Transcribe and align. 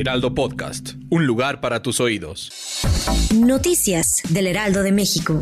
Heraldo 0.00 0.34
Podcast. 0.34 0.94
Un 1.10 1.26
lugar 1.26 1.60
para 1.60 1.82
tus 1.82 2.00
oídos. 2.00 2.50
Noticias 3.34 4.22
del 4.30 4.46
Heraldo 4.46 4.82
de 4.82 4.92
México. 4.92 5.38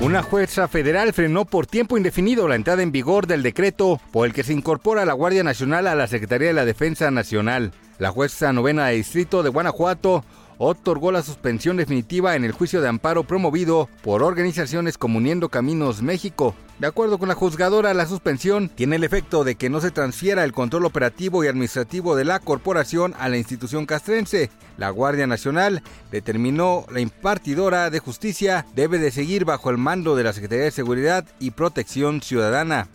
Una 0.00 0.24
jueza 0.24 0.66
federal 0.66 1.12
frenó 1.12 1.44
por 1.44 1.68
tiempo 1.68 1.96
indefinido 1.96 2.48
la 2.48 2.56
entrada 2.56 2.82
en 2.82 2.90
vigor 2.90 3.28
del 3.28 3.44
decreto 3.44 4.00
por 4.10 4.26
el 4.26 4.32
que 4.32 4.42
se 4.42 4.52
incorpora 4.52 5.04
la 5.04 5.12
Guardia 5.12 5.44
Nacional 5.44 5.86
a 5.86 5.94
la 5.94 6.08
Secretaría 6.08 6.48
de 6.48 6.54
la 6.54 6.64
Defensa 6.64 7.12
Nacional. 7.12 7.70
La 8.00 8.10
jueza 8.10 8.52
novena 8.52 8.88
de 8.88 8.96
distrito 8.96 9.44
de 9.44 9.50
Guanajuato 9.50 10.24
otorgó 10.58 11.12
la 11.12 11.22
suspensión 11.22 11.76
definitiva 11.76 12.34
en 12.34 12.44
el 12.44 12.50
juicio 12.50 12.80
de 12.80 12.88
amparo 12.88 13.22
promovido 13.22 13.88
por 14.02 14.24
organizaciones 14.24 14.98
como 14.98 15.18
Uniendo 15.18 15.50
Caminos 15.50 16.02
México. 16.02 16.56
De 16.80 16.86
acuerdo 16.86 17.18
con 17.18 17.28
la 17.28 17.34
juzgadora, 17.34 17.92
la 17.92 18.06
suspensión 18.06 18.70
tiene 18.70 18.96
el 18.96 19.04
efecto 19.04 19.44
de 19.44 19.54
que 19.54 19.68
no 19.68 19.82
se 19.82 19.90
transfiera 19.90 20.44
el 20.44 20.54
control 20.54 20.86
operativo 20.86 21.44
y 21.44 21.46
administrativo 21.46 22.16
de 22.16 22.24
la 22.24 22.38
corporación 22.40 23.12
a 23.18 23.28
la 23.28 23.36
institución 23.36 23.84
castrense. 23.84 24.50
La 24.78 24.88
Guardia 24.88 25.26
Nacional 25.26 25.82
determinó 26.10 26.86
la 26.90 27.00
impartidora 27.00 27.90
de 27.90 27.98
justicia 27.98 28.64
debe 28.74 28.96
de 28.96 29.10
seguir 29.10 29.44
bajo 29.44 29.68
el 29.68 29.76
mando 29.76 30.16
de 30.16 30.24
la 30.24 30.32
Secretaría 30.32 30.64
de 30.64 30.70
Seguridad 30.70 31.26
y 31.38 31.50
Protección 31.50 32.22
Ciudadana. 32.22 32.88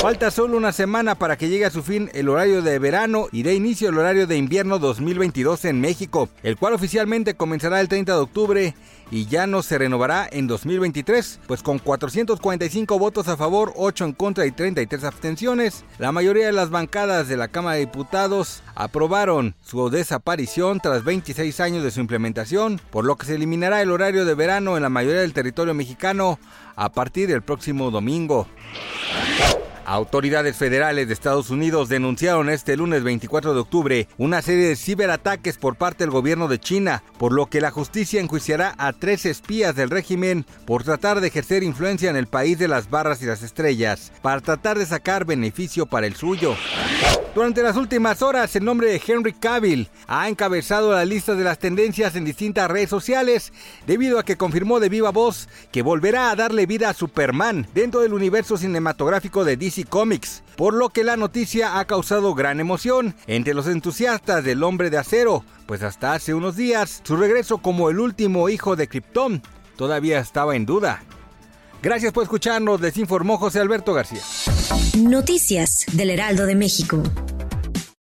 Falta 0.00 0.30
solo 0.32 0.56
una 0.56 0.72
semana 0.72 1.14
para 1.14 1.36
que 1.36 1.48
llegue 1.48 1.64
a 1.64 1.70
su 1.70 1.82
fin 1.82 2.10
el 2.12 2.28
horario 2.28 2.60
de 2.60 2.78
verano 2.78 3.28
y 3.30 3.42
de 3.42 3.54
inicio 3.54 3.88
el 3.88 3.98
horario 3.98 4.26
de 4.26 4.36
invierno 4.36 4.78
2022 4.78 5.64
en 5.64 5.80
México, 5.80 6.28
el 6.42 6.56
cual 6.56 6.74
oficialmente 6.74 7.34
comenzará 7.34 7.80
el 7.80 7.88
30 7.88 8.12
de 8.12 8.18
octubre 8.18 8.74
y 9.12 9.26
ya 9.26 9.46
no 9.46 9.62
se 9.62 9.78
renovará 9.78 10.28
en 10.30 10.46
2023, 10.48 11.40
pues 11.46 11.62
con 11.62 11.78
445 11.78 12.98
votos 12.98 13.28
a 13.28 13.36
favor, 13.36 13.72
8 13.76 14.06
en 14.06 14.12
contra 14.12 14.46
y 14.46 14.52
33 14.52 15.04
abstenciones, 15.04 15.84
la 15.98 16.10
mayoría 16.12 16.46
de 16.46 16.52
las 16.52 16.70
bancadas 16.70 17.28
de 17.28 17.36
la 17.36 17.48
Cámara 17.48 17.74
de 17.74 17.86
Diputados 17.86 18.62
aprobaron 18.74 19.54
su 19.60 19.88
desaparición 19.90 20.80
tras 20.80 21.04
26 21.04 21.60
años 21.60 21.84
de 21.84 21.90
su 21.90 22.00
implementación, 22.00 22.80
por 22.90 23.04
lo 23.04 23.16
que 23.16 23.26
se 23.26 23.34
eliminará 23.36 23.82
el 23.82 23.90
horario 23.90 24.24
de 24.24 24.34
verano 24.34 24.76
en 24.76 24.82
la 24.82 24.88
mayoría 24.88 25.20
del 25.20 25.34
territorio 25.34 25.74
mexicano 25.74 26.38
a 26.74 26.90
partir 26.90 27.28
del 27.28 27.42
próximo 27.42 27.90
domingo. 27.90 28.48
Autoridades 29.84 30.56
federales 30.56 31.08
de 31.08 31.14
Estados 31.14 31.50
Unidos 31.50 31.88
denunciaron 31.88 32.48
este 32.48 32.76
lunes 32.76 33.02
24 33.02 33.52
de 33.52 33.60
octubre 33.60 34.08
una 34.16 34.40
serie 34.40 34.68
de 34.68 34.76
ciberataques 34.76 35.58
por 35.58 35.74
parte 35.74 36.04
del 36.04 36.10
gobierno 36.10 36.46
de 36.46 36.60
China, 36.60 37.02
por 37.18 37.32
lo 37.32 37.46
que 37.46 37.60
la 37.60 37.72
justicia 37.72 38.20
enjuiciará 38.20 38.74
a 38.78 38.92
tres 38.92 39.26
espías 39.26 39.74
del 39.74 39.90
régimen 39.90 40.46
por 40.66 40.84
tratar 40.84 41.20
de 41.20 41.28
ejercer 41.28 41.64
influencia 41.64 42.10
en 42.10 42.16
el 42.16 42.28
país 42.28 42.58
de 42.58 42.68
las 42.68 42.90
barras 42.90 43.22
y 43.22 43.26
las 43.26 43.42
estrellas, 43.42 44.12
para 44.22 44.40
tratar 44.40 44.78
de 44.78 44.86
sacar 44.86 45.24
beneficio 45.24 45.86
para 45.86 46.06
el 46.06 46.14
suyo. 46.14 46.54
Durante 47.34 47.62
las 47.62 47.76
últimas 47.76 48.20
horas, 48.20 48.54
el 48.56 48.64
nombre 48.64 48.88
de 48.88 49.00
Henry 49.04 49.32
Cavill 49.32 49.88
ha 50.06 50.28
encabezado 50.28 50.92
la 50.92 51.06
lista 51.06 51.34
de 51.34 51.44
las 51.44 51.58
tendencias 51.58 52.14
en 52.14 52.26
distintas 52.26 52.70
redes 52.70 52.90
sociales 52.90 53.54
debido 53.86 54.18
a 54.18 54.24
que 54.24 54.36
confirmó 54.36 54.80
de 54.80 54.90
viva 54.90 55.10
voz 55.10 55.48
que 55.70 55.80
volverá 55.80 56.30
a 56.30 56.36
darle 56.36 56.66
vida 56.66 56.90
a 56.90 56.94
Superman 56.94 57.66
dentro 57.72 58.00
del 58.00 58.12
universo 58.12 58.58
cinematográfico 58.58 59.46
de 59.46 59.56
DC 59.72 59.88
Comics, 59.88 60.42
por 60.56 60.74
lo 60.74 60.90
que 60.90 61.02
la 61.02 61.16
noticia 61.16 61.78
ha 61.78 61.86
causado 61.86 62.34
gran 62.34 62.60
emoción 62.60 63.14
entre 63.26 63.54
los 63.54 63.66
entusiastas 63.66 64.44
del 64.44 64.62
hombre 64.62 64.90
de 64.90 64.98
acero, 64.98 65.44
pues 65.66 65.82
hasta 65.82 66.12
hace 66.12 66.34
unos 66.34 66.56
días 66.56 67.00
su 67.04 67.16
regreso 67.16 67.58
como 67.58 67.88
el 67.88 67.98
último 67.98 68.50
hijo 68.50 68.76
de 68.76 68.86
Krypton 68.86 69.42
todavía 69.76 70.18
estaba 70.18 70.56
en 70.56 70.66
duda. 70.66 71.02
Gracias 71.82 72.12
por 72.12 72.22
escucharnos, 72.22 72.82
les 72.82 72.98
informó 72.98 73.38
José 73.38 73.60
Alberto 73.60 73.94
García. 73.94 74.20
Noticias 74.98 75.86
del 75.92 76.10
Heraldo 76.10 76.44
de 76.44 76.54
México. 76.54 77.02